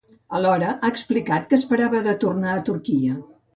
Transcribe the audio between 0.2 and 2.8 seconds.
Alhora, ha explicat que esperava de tornar a